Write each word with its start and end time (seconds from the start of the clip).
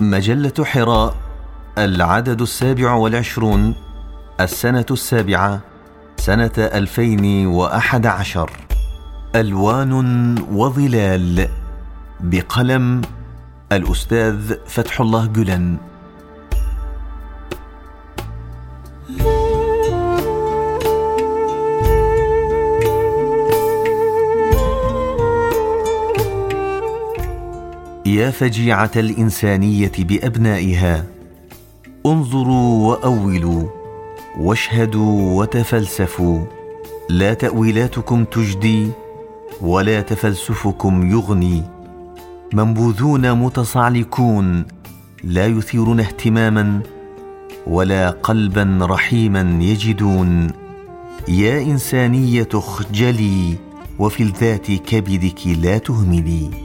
مجلة 0.00 0.64
حراء 0.64 1.14
العدد 1.78 2.40
السابع 2.40 2.92
والعشرون 2.92 3.74
السنة 4.40 4.86
السابعة 4.90 5.60
سنة 6.16 6.52
ألفين 6.58 7.46
وأحد 7.46 8.06
عشر. 8.06 8.50
ألوان 9.34 10.34
وظلال 10.52 11.48
بقلم 12.20 13.02
الأستاذ 13.72 14.54
فتح 14.66 15.00
الله 15.00 15.26
جلن. 15.26 15.76
يا 28.06 28.30
فجيعة 28.30 28.90
الإنسانية 28.96 29.92
بأبنائها. 29.98 31.04
انظروا 32.06 32.88
وأولوا 32.88 33.68
واشهدوا 34.38 35.40
وتفلسفوا. 35.40 36.44
لا 37.10 37.34
تأويلاتكم 37.34 38.24
تجدي 38.24 38.88
ولا 39.60 40.00
تفلسفكم 40.00 41.10
يغني. 41.10 41.62
منبوذون 42.52 43.32
متصعلكون 43.32 44.64
لا 45.24 45.46
يثيرون 45.46 46.00
اهتماما 46.00 46.80
ولا 47.66 48.10
قلبا 48.10 48.78
رحيما 48.82 49.58
يجدون. 49.64 50.50
يا 51.28 51.62
إنسانية 51.62 52.48
اخجلي 52.54 53.54
وفي 53.98 54.22
الذات 54.22 54.70
كبدك 54.70 55.46
لا 55.46 55.78
تهملي. 55.78 56.63